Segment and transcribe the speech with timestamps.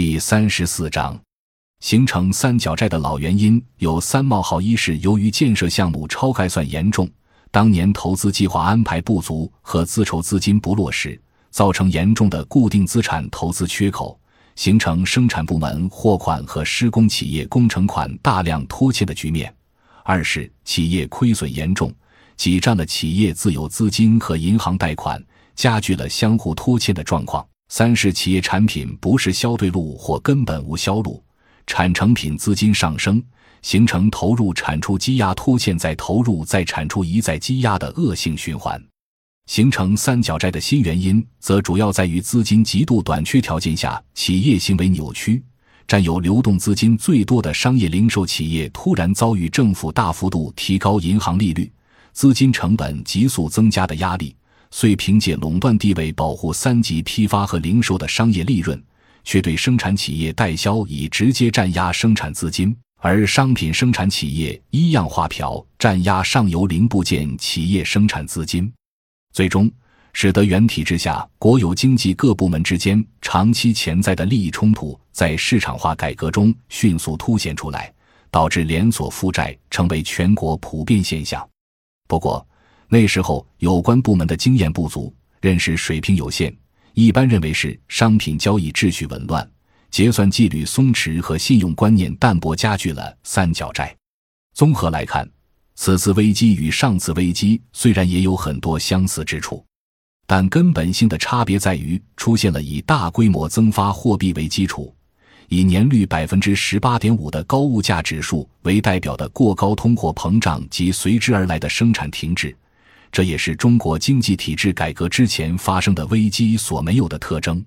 [0.00, 1.20] 第三十四章，
[1.80, 7.10] 形成三角债的老原因有三冒号：一是由于建设项目超概算严重，
[7.50, 14.16] 当年投资计划安排不足和自筹资金不落实，造成严重的固定资产投资缺口，
[14.54, 19.50] 形成生产部门货款和施工企业工程款大量拖欠的局面；
[20.04, 21.92] 二是企业亏损严重，
[22.36, 25.20] 挤占了企业自有资金和银行贷款，
[25.56, 27.44] 加剧了相互拖欠的状况。
[27.68, 31.22] 三是企业产品不是销对路或根本无销路，
[31.66, 33.22] 产成品资金上升，
[33.62, 38.82] 形成投入产出积压拖欠再投入再产出一再积压的恶性循环。
[39.46, 45.42] 形成三角债的新原因，则主要在于资金极度短缺条件下，企业行为扭曲，
[45.86, 51.70] 占有流动资金最多的商业零售企业突然遭遇政府大幅度提高银行利率，
[52.12, 54.34] 资金成本急速增加的压力。
[54.70, 58.80] 遂凭借垄断地位保护三级批发和零售的商业利润，
[59.24, 68.70] 却对生产企业代销以直接占压生产资金；而商品生产企业一样画瓢占压上游零部件企业生产资金，
[69.32, 69.70] 最终
[70.12, 77.92] 使得原体制下国有经济各部门之间长期潜在的利益冲突在市场化改革中迅速凸显出来，
[78.30, 81.46] 导致连锁负债成为全国普遍现象。
[82.06, 82.46] 不过，
[82.90, 86.54] 那时候，有关部门的经验不足，认识水平有限，
[86.94, 89.46] 一般认为是商品交易秩序紊乱、
[89.90, 93.94] 结算纪律松弛和信用观念淡薄加剧了三角债。
[94.54, 95.28] 综合来看，
[95.74, 99.62] 此次危机与上次危机虽然也有很多相似之处，
[100.26, 104.94] 但根本性的差别在于出现了以大规模增发货币为基础、
[105.48, 112.56] 以年率百分之十八点五的高物价指数为代表的过高通货膨胀及随之而来的生产停滞。
[113.10, 117.64] 这也是中国经济体制改革之前发生的危机所没有的特征。